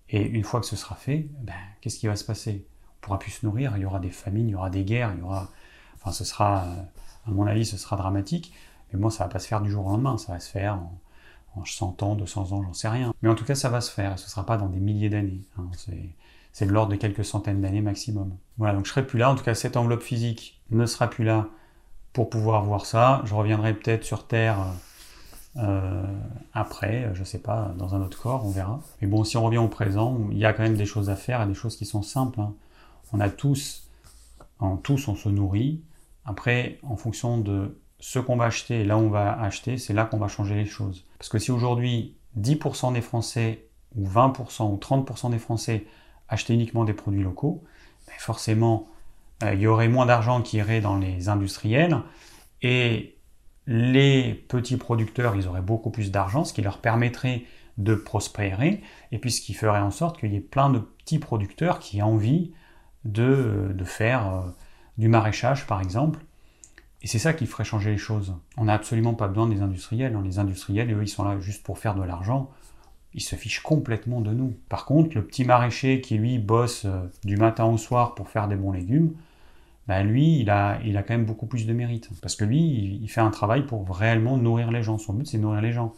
Et 0.10 0.22
une 0.22 0.44
fois 0.44 0.60
que 0.60 0.66
ce 0.66 0.76
sera 0.76 0.96
fait, 0.96 1.28
ben, 1.42 1.54
qu'est-ce 1.82 1.98
qui 1.98 2.08
va 2.08 2.16
se 2.16 2.26
passer? 2.26 2.66
On 2.98 3.06
pourra 3.06 3.20
plus 3.20 3.32
se 3.32 3.46
nourrir, 3.46 3.78
il 3.78 3.84
y 3.84 3.86
aura 3.86 4.00
des 4.00 4.10
famines, 4.10 4.50
il 4.50 4.52
y 4.52 4.56
aura 4.56 4.70
des 4.70 4.84
guerres, 4.84 5.14
sera, 6.12 6.66
à 7.26 7.32
mon 7.32 7.48
avis, 7.48 7.66
ce 7.66 7.78
sera 7.78 7.96
dramatique. 7.96 8.54
Mais 8.92 9.00
bon, 9.00 9.10
ça 9.10 9.24
va 9.24 9.30
pas 9.30 9.40
se 9.40 9.48
faire 9.48 9.62
du 9.62 9.72
jour 9.72 9.86
au 9.86 9.90
lendemain, 9.90 10.18
ça 10.18 10.34
va 10.34 10.40
se 10.40 10.50
faire 10.50 10.80
en, 11.56 11.64
100 11.64 12.04
ans, 12.04 12.16
200 12.16 12.52
ans, 12.52 12.64
j'en 12.64 12.74
sais 12.74 12.90
rien. 12.90 13.14
Mais 13.22 13.30
en 13.30 13.36
tout 13.36 13.46
cas, 13.46 13.56
ça 13.56 13.70
va 13.70 13.80
se 13.80 13.90
faire, 13.90 14.14
et 14.14 14.18
ce 14.18 14.26
ne 14.26 14.30
sera 14.30 14.46
pas 14.46 14.58
dans 14.58 14.68
des 14.68 14.80
milliers 14.80 15.10
d'années. 15.10 15.42
Hein 15.58 15.70
c'est 16.56 16.66
de 16.66 16.72
l'ordre 16.72 16.94
de 16.94 16.96
quelques 16.96 17.26
centaines 17.26 17.60
d'années 17.60 17.82
maximum. 17.82 18.34
Voilà, 18.58 18.76
donc 18.76 18.86
je 18.86 18.92
serai 18.92 19.06
plus 19.06 19.20
là, 19.20 19.30
en 19.30 19.36
tout 19.36 19.44
cas 19.44 19.56
cette 19.56 19.76
enveloppe 19.76 20.02
physique 20.02 20.62
ne 20.72 20.86
sera 20.86 21.10
plus 21.10 21.26
là 21.26 21.50
pour 22.14 22.30
pouvoir 22.30 22.64
voir 22.64 22.86
ça. 22.86 23.22
Je 23.26 23.36
reviendrai 23.36 23.74
peut-être 23.74 24.06
sur 24.06 24.26
Terre 24.26 24.60
euh, 25.58 26.06
après, 26.54 27.12
je 27.14 27.26
sais 27.26 27.40
pas, 27.40 27.74
dans 27.78 27.94
un 27.94 28.02
autre 28.02 28.22
corps, 28.22 28.46
on 28.46 28.52
verra. 28.52 28.80
Mais 29.02 29.08
bon, 29.10 29.26
si 29.26 29.36
on 29.36 29.44
revient 29.44 29.58
au 29.58 29.68
présent, 29.68 30.18
il 30.32 30.38
y 30.38 30.46
a 30.46 30.54
quand 30.54 30.64
même 30.64 30.78
des 30.78 30.86
choses 30.86 31.10
à 31.10 31.18
faire 31.18 31.42
et 31.42 31.46
des 31.46 31.54
choses 31.54 31.76
qui 31.76 31.86
sont 31.86 32.04
simples. 32.04 32.40
Hein. 32.40 32.54
On 33.12 33.20
a 33.20 33.30
tous, 33.30 33.90
en 34.60 34.78
tous, 34.78 35.10
on 35.10 35.16
se 35.16 35.28
nourrit. 35.28 35.84
Après, 36.24 36.80
en 36.84 36.96
fonction 36.96 37.38
de 37.38 37.78
ce 38.00 38.18
qu'on 38.18 38.38
va 38.38 38.46
acheter 38.46 38.80
et 38.80 38.86
là 38.86 38.96
où 38.98 39.02
on 39.02 39.10
va 39.10 39.38
acheter, 39.42 39.78
c'est 39.78 39.94
là 39.94 40.06
qu'on 40.06 40.20
va 40.20 40.30
changer 40.30 40.56
les 40.56 40.66
choses. 40.66 41.06
Parce 41.20 41.28
que 41.28 41.38
si 41.38 41.52
aujourd'hui 41.52 42.16
10% 42.40 42.94
des 42.94 43.02
Français 43.02 43.68
ou 43.98 44.08
20% 44.08 44.72
ou 44.72 44.78
30% 44.78 45.32
des 45.32 45.38
Français 45.38 45.86
acheter 46.30 46.54
uniquement 46.54 46.86
des 46.86 46.94
produits 46.94 47.24
locaux, 47.24 47.64
ben 48.08 48.14
forcément, 48.18 48.88
euh, 49.44 49.54
il 49.54 49.62
y 49.62 49.68
aurait 49.68 49.88
moins 49.88 50.06
d'argent 50.06 50.42
qui 50.42 50.58
irait 50.58 50.82
dans 50.82 50.98
les 50.98 51.30
industriels 51.30 52.02
et 52.62 53.16
les 53.68 54.34
petits 54.48 54.78
producteurs, 54.78 55.36
ils 55.36 55.48
auraient 55.48 55.62
beaucoup 55.62 55.90
plus 55.90 56.12
d'argent, 56.12 56.44
ce 56.44 56.54
qui 56.54 56.62
leur 56.62 56.80
permettrait 56.80 57.44
de 57.78 57.96
prospérer 57.96 58.82
et 59.12 59.18
puis 59.18 59.32
ce 59.32 59.42
qui 59.42 59.54
ferait 59.54 59.80
en 59.80 59.92
sorte 59.92 60.20
qu'il 60.20 60.34
y 60.34 60.36
ait 60.36 60.42
plein 60.42 60.70
de 60.70 60.80
petits 60.80 61.20
producteurs 61.20 61.80
qui 61.80 61.98
aient 61.98 62.04
envie 62.04 62.54
de, 63.04 63.72
de 63.74 63.84
faire 63.84 64.28
euh, 64.28 64.42
du 64.98 65.08
maraîchage, 65.08 65.68
par 65.68 65.82
exemple. 65.82 66.20
Et 67.02 67.08
c'est 67.08 67.20
ça 67.20 67.34
qui 67.34 67.46
ferait 67.46 67.64
changer 67.64 67.92
les 67.92 67.98
choses. 67.98 68.36
On 68.58 68.66
n'a 68.66 68.74
absolument 68.74 69.14
pas 69.14 69.28
besoin 69.28 69.48
des 69.48 69.62
industriels. 69.62 70.18
Les 70.24 70.40
industriels, 70.40 70.92
eux, 70.92 71.04
ils 71.04 71.08
sont 71.08 71.24
là 71.24 71.40
juste 71.40 71.64
pour 71.64 71.78
faire 71.78 71.94
de 71.94 72.04
l'argent 72.04 72.50
il 73.16 73.22
se 73.22 73.36
fiche 73.36 73.62
complètement 73.62 74.22
de 74.22 74.32
nous. 74.32 74.54
Par 74.70 74.86
contre, 74.86 75.16
le 75.16 75.26
petit 75.26 75.46
maraîcher 75.46 76.02
qui 76.02 76.18
lui 76.18 76.38
bosse 76.38 76.84
euh, 76.86 77.08
du 77.24 77.38
matin 77.38 77.66
au 77.66 77.78
soir 77.78 78.14
pour 78.14 78.30
faire 78.30 78.48
des 78.48 78.58
bons 78.58 78.74
légumes, 78.74 79.14
bah 79.88 80.04
lui, 80.04 80.40
il 80.40 80.50
a, 80.50 80.80
il 80.84 80.98
a 80.98 81.04
quand 81.04 81.14
même 81.14 81.26
beaucoup 81.26 81.46
plus 81.46 81.66
de 81.66 81.74
mérite. 81.74 82.10
Parce 82.22 82.36
que 82.36 82.44
lui, 82.44 83.00
il 83.02 83.08
fait 83.08 83.22
un 83.22 83.30
travail 83.32 83.66
pour 83.66 83.88
réellement 83.96 84.38
nourrir 84.38 84.72
les 84.72 84.84
gens. 84.84 84.98
Son 84.98 85.14
but, 85.14 85.28
c'est 85.28 85.38
nourrir 85.38 85.62
les 85.62 85.72
gens. 85.72 85.94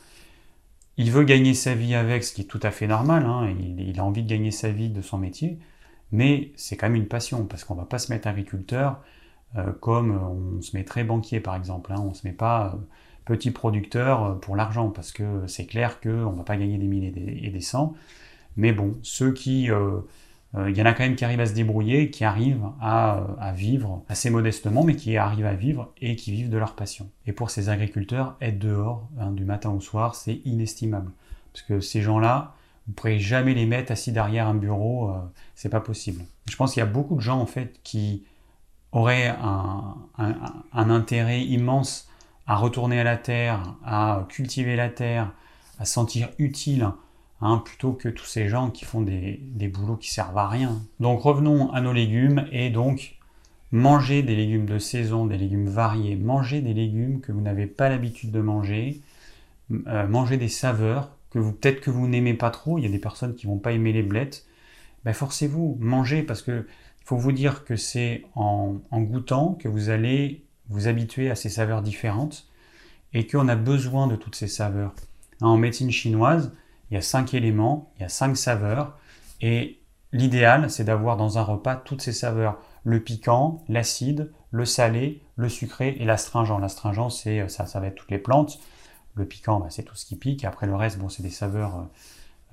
Il 0.98 1.12
veut 1.12 1.24
gagner 1.24 1.54
sa 1.54 1.74
vie 1.74 1.96
avec, 1.96 2.24
ce 2.24 2.34
qui 2.34 2.42
est 2.42 2.46
tout 2.46 2.60
à 2.64 2.72
fait 2.72 2.88
normal. 2.88 3.26
Hein. 3.26 3.56
Il, 3.80 4.00
a 4.00 4.04
envie 4.04 4.24
de 4.24 4.30
gagner 4.30 4.52
sa 4.52 4.70
vie 4.70 4.90
de 4.90 5.02
son 5.02 5.18
métier. 5.18 5.58
Mais 6.12 6.52
c'est 6.56 6.78
quand 6.78 6.88
même 6.88 6.96
une 6.96 7.08
passion, 7.08 7.46
parce 7.46 7.64
qu'on 7.64 7.76
ne 7.76 7.80
va 7.80 7.86
pas 7.86 8.00
se 8.00 8.12
mettre 8.12 8.28
agriculteur 8.28 9.02
euh, 9.58 9.72
comme 9.72 10.12
on 10.58 10.62
se 10.62 10.76
mettrait 10.76 11.04
banquier, 11.04 11.40
par 11.40 11.56
exemple. 11.56 11.94
Hein. 11.94 12.00
On 12.00 12.10
ne 12.10 12.14
se 12.14 12.28
met 12.28 12.34
pas... 12.34 12.78
Euh, 13.30 13.36
petit 13.36 13.52
producteur 13.52 14.24
euh, 14.24 14.34
pour 14.36 14.56
l'argent, 14.56 14.90
parce 14.90 15.12
que 15.12 15.46
c'est 15.48 15.66
clair 15.66 16.00
qu'on 16.00 16.32
ne 16.32 16.38
va 16.38 16.44
pas 16.44 16.58
gagner 16.58 16.78
des 16.78 16.88
milliers 16.88 17.14
et 17.44 17.50
des 17.50 17.62
cents, 17.62 17.94
Mais 18.56 18.72
bon, 18.72 18.98
ceux 19.02 19.32
qui... 19.34 19.70
Euh, 19.72 20.00
euh, 20.56 20.70
il 20.70 20.78
y 20.78 20.82
en 20.82 20.86
a 20.86 20.94
quand 20.94 21.04
même 21.04 21.16
qui 21.16 21.26
arrivent 21.26 21.42
à 21.42 21.46
se 21.46 21.54
débrouiller, 21.54 22.10
qui 22.10 22.24
arrivent 22.24 22.66
à, 22.82 23.54
vivre 23.56 24.04
assez 24.08 24.30
modestement, 24.30 24.84
mais 24.84 24.96
qui 24.96 25.18
arrivent 25.18 25.46
à 25.46 25.54
vivre 25.54 25.94
et 26.02 26.16
qui 26.16 26.32
vivent 26.32 26.50
de 26.50 26.58
leur 26.58 26.76
passion. 26.76 27.10
Et 27.26 27.34
pour 27.34 27.50
ces 27.50 27.70
agriculteurs, 27.70 28.36
être 28.42 28.60
dehors 28.60 29.08
hein, 29.20 29.32
du 29.32 29.46
matin 29.46 29.70
au 29.72 29.82
soir, 29.82 30.16
c'est 30.16 30.42
inestimable. 30.46 31.12
Parce 31.52 31.64
que 31.64 31.80
ces 31.80 32.02
gens-là, 32.02 32.54
vous 32.86 32.92
ne 32.92 32.96
pourrez 32.96 33.20
jamais 33.20 33.54
les 33.54 33.66
mettre 33.66 33.92
assis 33.92 34.12
derrière 34.12 34.48
un 34.48 34.56
bureau, 34.56 35.10
euh, 35.10 35.16
c'est 35.56 35.70
pas 35.70 35.82
possible. 35.82 36.24
Je 36.50 36.56
pense 36.56 36.74
qu'il 36.74 36.80
y 36.80 36.84
a 36.84 36.90
beaucoup 36.90 37.16
de 37.16 37.22
gens 37.22 37.40
en 37.40 37.46
fait 37.46 37.80
qui 37.84 38.24
auraient 38.94 39.28
un, 39.28 39.96
intérêt 40.74 41.42
immense 41.42 42.10
à 42.48 42.56
retourner 42.56 43.00
à 43.00 43.04
la 43.04 43.18
terre, 43.18 43.76
à 43.86 44.26
cultiver 44.30 44.76
la 44.76 44.90
terre, 44.90 45.34
à 45.80 45.86
sentir 45.86 46.30
utile 46.40 46.92
Hein, 47.40 47.62
plutôt 47.64 47.94
que 47.94 48.10
tous 48.10 48.26
ces 48.26 48.50
gens 48.50 48.72
qui 48.72 48.84
font 48.84 49.02
des, 49.02 49.40
boulots 49.72 49.96
qui 49.96 50.12
servent 50.12 50.38
à 50.38 50.48
rien. 50.48 50.82
Donc 51.00 51.22
revenons 51.22 51.72
à 51.72 51.82
nos 51.82 51.94
légumes 51.94 52.48
et 52.52 52.72
donc 52.72 53.16
manger 53.72 54.24
des 54.24 54.36
légumes 54.36 54.66
de 54.66 54.80
saison, 54.80 55.28
des 55.28 55.38
légumes 55.38 55.70
variés, 55.70 56.16
manger 56.16 56.62
des 56.62 56.74
légumes 56.74 57.22
que 57.22 57.32
vous 57.32 57.42
n'avez 57.42 57.68
pas 57.68 57.90
l'habitude 57.90 58.32
de 58.32 58.42
manger, 58.42 59.02
euh, 59.88 60.08
manger 60.08 60.38
des 60.38 60.48
saveurs 60.50 61.12
que 61.30 61.38
vous 61.38 61.52
peut-être 61.52 61.82
que 61.82 61.92
vous 61.92 62.08
n'aimez 62.08 62.34
pas 62.34 62.50
trop. 62.50 62.80
Il 62.80 62.86
y 62.86 62.88
a 62.88 62.92
des 62.92 62.98
personnes 62.98 63.36
qui 63.36 63.46
vont 63.46 63.60
pas 63.60 63.72
aimer 63.72 63.94
les 63.94 64.04
blettes. 64.04 64.48
Ben 65.06 65.14
forcez-vous, 65.14 65.78
mangez 65.80 66.24
parce 66.24 66.42
que 66.42 66.66
faut 67.06 67.18
vous 67.18 67.32
dire 67.32 67.66
que 67.66 67.76
c'est 67.76 68.24
en 68.36 68.82
goûtant 68.94 69.54
que 69.54 69.68
vous 69.68 69.90
allez 69.90 70.44
vous 70.70 70.88
habituer 70.88 71.30
à 71.32 71.36
ces 71.36 71.50
saveurs 71.50 71.82
différentes 71.82 72.48
et 73.14 73.26
qu'on 73.26 73.48
a 73.48 73.56
besoin 73.56 74.08
de 74.08 74.16
toutes 74.16 74.36
ces 74.36 74.48
saveurs. 74.48 74.94
En 75.42 75.58
médecine 75.58 75.92
chinoise, 75.92 76.52
il 76.90 76.96
y 76.96 76.98
a 76.98 77.02
cinq 77.02 77.34
éléments, 77.34 77.92
il 77.98 78.04
y 78.04 78.06
a 78.06 78.10
cinq 78.10 78.36
saveurs, 78.38 78.98
et 79.42 79.80
l'idéal, 80.12 80.70
c'est 80.70 80.84
d'avoir 80.84 81.18
dans 81.18 81.38
un 81.38 81.44
repas 81.44 81.76
toutes 81.76 82.02
ces 82.02 82.14
saveurs. 82.14 82.58
Le 82.84 83.02
piquant, 83.02 83.64
l'acide, 83.68 84.32
le 84.52 84.66
salé, 84.66 85.22
le 85.36 85.50
sucré 85.50 85.96
et 86.00 86.06
l'astringent. 86.06 86.58
L'astringent, 86.60 87.10
c'est 87.10 87.48
ça, 87.50 87.66
ça 87.66 87.80
va 87.80 87.88
être 87.88 87.96
toutes 87.96 88.12
les 88.12 88.18
plantes. 88.18 88.60
Le 89.16 89.26
piquant, 89.26 89.60
bah, 89.60 89.68
c'est 89.70 89.84
tout 89.84 89.96
ce 89.96 90.06
qui 90.06 90.16
pique. 90.16 90.46
Après, 90.46 90.68
le 90.68 90.76
reste, 90.76 91.00
c'est 91.10 91.24
des 91.24 91.30
saveurs 91.30 91.88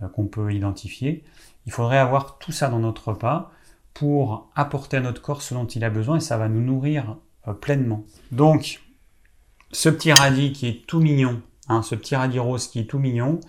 euh, 0.03 0.09
qu'on 0.09 0.27
peut 0.27 0.53
identifier. 0.53 1.25
Il 1.67 1.73
faudrait 1.73 1.99
avoir 1.99 2.39
tout 2.39 2.53
ça 2.53 2.69
dans 2.69 2.81
notre 2.81 3.09
repas 3.09 3.53
pour 3.93 4.51
apporter 4.57 4.97
à 4.97 5.01
notre 5.01 5.23
corps 5.23 5.41
ce 5.41 5.55
dont 5.55 5.67
il 5.67 5.85
a 5.85 5.91
besoin 5.91 6.17
et 6.17 6.21
ça 6.21 6.37
va 6.37 6.49
nous 6.49 6.61
nourrir 6.61 7.17
pleinement. 7.53 8.05
Donc, 8.33 8.81
ce 9.73 9.89
petit 9.89 10.13
radis 10.13 10.53
qui 10.53 10.69
est 10.69 10.87
tout 10.87 11.01
mignon, 11.01 11.43
hein, 11.69 11.83
ce 11.83 11.95
petit 11.95 12.17
radis 12.17 12.39
rose 12.39 12.69
qui 12.69 12.81
est 12.81 12.85
tout 12.85 12.99
mignon, 12.99 13.41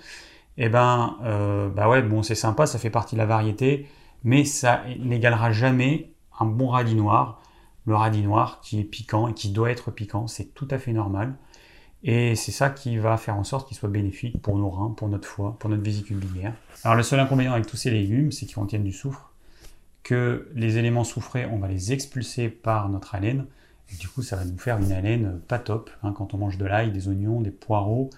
eh 0.58 0.70
ben, 0.70 1.18
euh, 1.24 1.70
bah 1.70 1.90
ouais, 1.90 2.02
bon, 2.02 2.24
c'est 2.24 2.36
sympa, 2.36 2.66
ça 2.66 2.80
fait 2.80 2.90
partie 2.90 3.16
de 3.16 3.20
la 3.20 3.26
variété, 3.26 3.88
mais 4.24 4.46
ça 4.46 4.84
n'égalera 5.00 5.52
jamais 5.52 6.12
un 6.40 6.46
bon 6.46 6.70
radis 6.70 6.96
noir. 6.96 7.42
Le 7.86 7.96
radis 7.96 8.24
noir 8.24 8.62
qui 8.62 8.80
est 8.80 8.84
piquant 8.84 9.28
et 9.28 9.34
qui 9.34 9.50
doit 9.50 9.70
être 9.70 9.92
piquant, 9.92 10.26
c'est 10.28 10.56
tout 10.56 10.68
à 10.72 10.80
fait 10.80 10.92
normal. 10.92 11.36
Et 12.04 12.36
c'est 12.36 12.52
ça 12.52 12.70
qui 12.70 12.98
va 12.98 13.18
faire 13.18 13.36
en 13.36 13.44
sorte 13.44 13.68
qu'il 13.68 13.78
soit 13.78 13.90
bénéfique 13.90 14.42
pour 14.42 14.58
nos 14.58 14.70
reins, 14.70 14.92
pour 14.92 15.08
notre 15.08 15.28
foie, 15.28 15.56
pour 15.60 15.70
notre 15.70 15.84
vésicule 15.84 16.18
biliaire. 16.18 16.54
Alors 16.84 16.96
le 16.96 17.04
seul 17.04 17.20
inconvénient 17.20 17.54
avec 17.54 17.68
tous 17.68 17.78
ces 17.78 17.92
légumes, 17.92 18.32
c'est 18.32 18.46
qu'ils 18.46 18.56
contiennent 18.56 18.84
du 18.84 18.92
soufre, 18.92 19.32
que 20.04 20.50
les 20.56 20.78
éléments 20.78 21.04
soufrés, 21.04 21.46
on 21.46 21.58
va 21.58 21.68
les 21.68 21.94
expulser 21.94 22.50
par 22.50 22.90
notre 22.90 23.16
haleine, 23.16 23.46
du 24.00 24.08
coup 24.08 24.22
ça 24.22 24.36
va 24.36 24.46
nous 24.46 24.58
faire 24.58 24.78
une 24.78 24.92
haleine 24.92 25.40
pas 25.48 25.60
top, 25.60 25.90
hein, 26.04 26.14
quand 26.16 26.34
on 26.34 26.38
mange 26.38 26.58
de 26.58 26.66
l'ail, 26.66 26.92
des 26.92 27.08
oignons, 27.08 27.42
des 27.42 27.52
poireaux, 27.52 28.10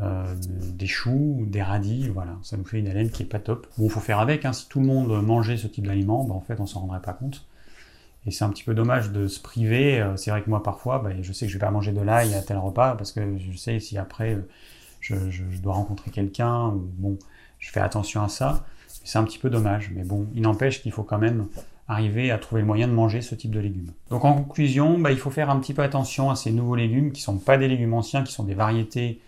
euh, 0.00 0.34
des 0.40 0.86
choux, 0.86 1.44
des 1.46 1.62
radis, 1.62 2.08
voilà, 2.08 2.36
ça 2.42 2.56
nous 2.56 2.64
fait 2.64 2.78
une 2.78 2.88
haleine 2.88 3.10
qui 3.10 3.22
est 3.22 3.26
pas 3.26 3.38
top. 3.38 3.66
Bon, 3.78 3.88
faut 3.88 4.00
faire 4.00 4.18
avec, 4.18 4.44
hein. 4.44 4.52
si 4.52 4.68
tout 4.68 4.80
le 4.80 4.86
monde 4.86 5.22
mangeait 5.22 5.56
ce 5.56 5.66
type 5.66 5.86
d'aliment, 5.86 6.24
bah, 6.24 6.34
en 6.34 6.40
fait 6.40 6.58
on 6.60 6.66
s'en 6.66 6.80
rendrait 6.80 7.02
pas 7.02 7.12
compte. 7.12 7.46
Et 8.26 8.30
c'est 8.30 8.44
un 8.44 8.48
petit 8.48 8.64
peu 8.64 8.74
dommage 8.74 9.12
de 9.12 9.28
se 9.28 9.40
priver. 9.40 10.00
Euh, 10.00 10.16
c'est 10.16 10.30
vrai 10.30 10.42
que 10.42 10.50
moi 10.50 10.62
parfois, 10.62 10.98
bah, 10.98 11.10
je 11.20 11.32
sais 11.32 11.46
que 11.46 11.52
je 11.52 11.58
vais 11.58 11.64
pas 11.64 11.70
manger 11.70 11.92
de 11.92 12.00
l'ail 12.00 12.34
à 12.34 12.42
tel 12.42 12.56
repas 12.56 12.94
parce 12.96 13.12
que 13.12 13.36
je 13.38 13.56
sais 13.56 13.78
si 13.80 13.98
après 13.98 14.34
euh, 14.34 15.30
je, 15.30 15.42
dois 15.60 15.74
rencontrer 15.74 16.10
quelqu'un, 16.10 16.72
bon, 16.74 17.18
je 17.58 17.70
fais 17.70 17.80
attention 17.80 18.22
à 18.22 18.28
ça. 18.28 18.64
C'est 18.86 19.18
un 19.18 19.24
petit 19.24 19.38
peu 19.38 19.50
dommage, 19.50 19.90
mais 19.94 20.04
bon, 20.04 20.26
il 20.34 20.42
n'empêche 20.42 20.82
qu'il 20.82 20.92
faut 20.92 21.02
quand 21.02 21.18
même 21.18 21.46
arriver 21.86 22.30
à 22.30 22.38
trouver 22.38 22.62
le 22.62 22.66
moyen 22.66 22.88
de 22.88 22.92
manger 22.92 23.20
ce 23.20 23.34
type 23.34 23.50
de 23.50 23.60
légumes. 23.60 23.92
Donc 24.10 24.24
en 24.24 24.34
conclusion, 24.34 24.98
bah, 24.98 25.10
il 25.12 25.18
faut 25.18 25.30
faire 25.30 25.50
un 25.50 25.60
petit 25.60 25.74
peu 25.74 25.82
attention 25.82 26.30
à 26.30 26.36
ces 26.36 26.50
nouveaux 26.50 26.76
légumes 26.76 27.12
qui 27.12 27.20
sont 27.20 27.38
pas 27.38 27.58
des 27.58 27.68
légumes 27.68 27.94
anciens, 27.94 28.22
qui 28.22 28.32
sont 28.32 28.44
des 28.44 28.54
variétés 28.54 29.20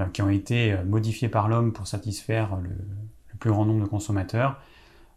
euh, 0.00 0.06
qui 0.06 0.22
ont 0.22 0.30
été 0.30 0.72
euh, 0.72 0.84
modifiés 0.84 1.28
par 1.28 1.48
l'homme 1.48 1.72
pour 1.72 1.86
satisfaire 1.86 2.56
le, 2.62 2.70
plus 3.38 3.50
grand 3.50 3.66
nombre 3.66 3.84
de 3.84 3.88
consommateurs. 3.88 4.56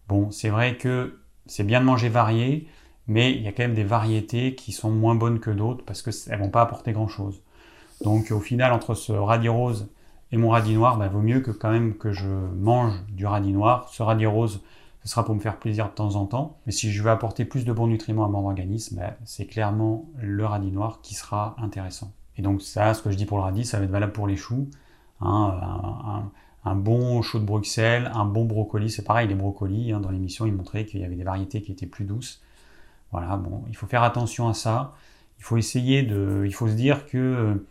Bon, 0.09 0.31
c'est 0.31 0.49
vrai 0.49 0.77
que 0.77 1.19
c'est 1.45 1.63
bien 1.63 1.79
de 1.79 1.85
manger 1.85 2.09
varié, 2.09 2.67
mais 3.07 3.31
il 3.31 3.43
y 3.43 3.47
a 3.47 3.51
quand 3.51 3.63
même 3.63 3.75
des 3.75 3.83
variétés 3.83 4.55
qui 4.55 4.71
sont 4.71 4.89
moins 4.89 5.13
bonnes 5.13 5.39
que 5.39 5.51
d'autres 5.51 5.85
parce 5.85 6.01
qu'elles 6.01 6.37
ne 6.39 6.43
vont 6.43 6.49
pas 6.49 6.63
apporter 6.63 6.91
grand-chose. 6.91 7.39
Donc 8.03 8.31
au 8.31 8.39
final, 8.39 8.73
entre 8.73 8.95
ce 8.95 9.11
radis 9.11 9.47
rose 9.47 9.87
et 10.31 10.37
mon 10.37 10.49
radis 10.49 10.73
noir, 10.73 10.95
il 10.95 10.99
bah, 10.99 11.07
vaut 11.07 11.21
mieux 11.21 11.39
que 11.39 11.51
quand 11.51 11.71
même 11.71 11.95
que 11.95 12.11
je 12.11 12.27
mange 12.27 12.93
du 13.09 13.25
radis 13.27 13.53
noir. 13.53 13.87
Ce 13.93 14.03
radis 14.03 14.25
rose, 14.25 14.61
ce 15.05 15.11
sera 15.11 15.23
pour 15.23 15.35
me 15.35 15.39
faire 15.39 15.57
plaisir 15.57 15.85
de 15.85 15.91
temps 15.91 16.15
en 16.15 16.25
temps. 16.25 16.57
Mais 16.65 16.71
si 16.71 16.91
je 16.91 17.03
veux 17.03 17.11
apporter 17.11 17.45
plus 17.45 17.63
de 17.63 17.71
bons 17.71 17.85
nutriments 17.85 18.25
à 18.25 18.27
mon 18.27 18.43
organisme, 18.47 18.97
bah, 18.97 19.15
c'est 19.23 19.45
clairement 19.45 20.09
le 20.19 20.43
radis 20.45 20.71
noir 20.71 20.99
qui 21.03 21.13
sera 21.13 21.55
intéressant. 21.59 22.11
Et 22.37 22.41
donc 22.41 22.63
ça, 22.63 22.95
ce 22.95 23.03
que 23.03 23.11
je 23.11 23.15
dis 23.15 23.25
pour 23.25 23.37
le 23.37 23.43
radis, 23.43 23.65
ça 23.65 23.77
va 23.77 23.85
être 23.85 23.91
valable 23.91 24.13
pour 24.13 24.25
les 24.25 24.35
choux. 24.35 24.67
Hein, 25.21 26.31
un, 26.65 26.75
bon 26.75 27.21
chou 27.21 27.37
de 27.37 27.45
Bruxelles, 27.45 28.11
un 28.15 28.25
bon 28.25 28.45
brocoli, 28.45 28.89
c'est 28.89 29.03
pareil, 29.03 29.27
les 29.27 29.35
brocolis, 29.35 29.91
hein, 29.91 29.99
dans 29.99 30.09
l'émission, 30.09 30.47
ils 30.47 30.53
montraient 30.53 30.85
qu'il 30.85 30.99
y 30.99 31.05
avait 31.05 31.15
des 31.15 31.23
variétés 31.23 31.61
qui 31.61 31.71
étaient 31.71 31.85
plus 31.85 32.05
douces. 32.05 32.41
Voilà, 33.11 33.37
bon, 33.37 33.63
il 33.69 33.75
faut 33.75 33.85
faire 33.85 34.01
attention 34.01 34.49
à 34.49 34.55
ça. 34.55 34.95
Il 35.37 35.43
faut 35.43 35.57
essayer 35.57 36.01
de... 36.01 36.43
Il 36.45 36.53
faut 36.53 36.67
se 36.67 36.73
dire 36.73 37.05
que 37.05 37.17
euh, 37.17 37.67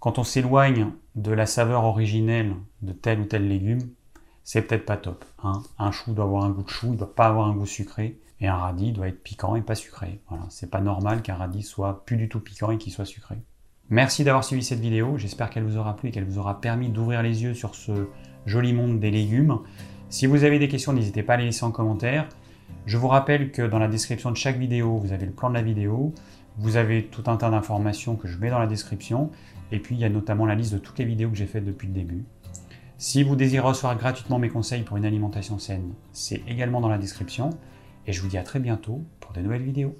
quand 0.00 0.18
on 0.18 0.24
s'éloigne 0.24 0.90
de 1.14 1.30
la 1.30 1.46
saveur 1.46 1.84
originelle 1.84 2.56
de 2.82 2.92
tel 2.92 3.20
ou 3.20 3.24
tel 3.24 3.46
légume, 3.46 3.88
c'est 4.46 4.62
peut-être 4.62 4.86
pas 4.86 4.96
top. 4.96 5.24
Hein. 5.42 5.60
Un 5.76 5.90
chou 5.90 6.14
doit 6.14 6.24
avoir 6.24 6.44
un 6.44 6.50
goût 6.50 6.62
de 6.62 6.68
chou, 6.68 6.86
il 6.86 6.92
ne 6.92 6.98
doit 6.98 7.12
pas 7.12 7.26
avoir 7.26 7.48
un 7.48 7.52
goût 7.52 7.66
sucré. 7.66 8.20
Et 8.40 8.46
un 8.46 8.54
radis 8.54 8.92
doit 8.92 9.08
être 9.08 9.22
piquant 9.22 9.56
et 9.56 9.60
pas 9.60 9.74
sucré. 9.74 10.20
Voilà, 10.28 10.44
c'est 10.50 10.70
pas 10.70 10.80
normal 10.80 11.22
qu'un 11.22 11.34
radis 11.34 11.64
soit 11.64 12.04
plus 12.04 12.16
du 12.16 12.28
tout 12.28 12.38
piquant 12.38 12.70
et 12.70 12.78
qu'il 12.78 12.92
soit 12.92 13.06
sucré. 13.06 13.34
Merci 13.90 14.22
d'avoir 14.22 14.44
suivi 14.44 14.62
cette 14.62 14.78
vidéo, 14.78 15.18
j'espère 15.18 15.50
qu'elle 15.50 15.64
vous 15.64 15.78
aura 15.78 15.96
plu 15.96 16.10
et 16.10 16.12
qu'elle 16.12 16.24
vous 16.24 16.38
aura 16.38 16.60
permis 16.60 16.90
d'ouvrir 16.90 17.22
les 17.22 17.42
yeux 17.42 17.54
sur 17.54 17.74
ce 17.74 18.06
joli 18.44 18.72
monde 18.72 19.00
des 19.00 19.10
légumes. 19.10 19.58
Si 20.10 20.26
vous 20.26 20.44
avez 20.44 20.60
des 20.60 20.68
questions, 20.68 20.92
n'hésitez 20.92 21.24
pas 21.24 21.34
à 21.34 21.38
les 21.38 21.46
laisser 21.46 21.64
en 21.64 21.72
commentaire. 21.72 22.28
Je 22.84 22.98
vous 22.98 23.08
rappelle 23.08 23.50
que 23.50 23.62
dans 23.62 23.80
la 23.80 23.88
description 23.88 24.30
de 24.30 24.36
chaque 24.36 24.58
vidéo, 24.58 24.96
vous 24.98 25.12
avez 25.12 25.26
le 25.26 25.32
plan 25.32 25.48
de 25.48 25.54
la 25.54 25.62
vidéo, 25.62 26.14
vous 26.58 26.76
avez 26.76 27.06
tout 27.06 27.24
un 27.26 27.36
tas 27.36 27.50
d'informations 27.50 28.14
que 28.14 28.28
je 28.28 28.38
mets 28.38 28.50
dans 28.50 28.60
la 28.60 28.68
description, 28.68 29.32
et 29.72 29.80
puis 29.80 29.96
il 29.96 30.00
y 30.00 30.04
a 30.04 30.08
notamment 30.08 30.46
la 30.46 30.54
liste 30.54 30.72
de 30.72 30.78
toutes 30.78 30.98
les 31.00 31.04
vidéos 31.04 31.30
que 31.30 31.36
j'ai 31.36 31.46
faites 31.46 31.64
depuis 31.64 31.88
le 31.88 31.94
début. 31.94 32.24
Si 32.98 33.22
vous 33.22 33.36
désirez 33.36 33.66
recevoir 33.66 33.94
gratuitement 33.98 34.38
mes 34.38 34.48
conseils 34.48 34.82
pour 34.82 34.96
une 34.96 35.04
alimentation 35.04 35.58
saine, 35.58 35.92
c'est 36.12 36.40
également 36.48 36.80
dans 36.80 36.88
la 36.88 36.96
description, 36.96 37.50
et 38.06 38.14
je 38.14 38.22
vous 38.22 38.28
dis 38.28 38.38
à 38.38 38.42
très 38.42 38.58
bientôt 38.58 39.04
pour 39.20 39.32
de 39.34 39.40
nouvelles 39.42 39.62
vidéos. 39.62 39.94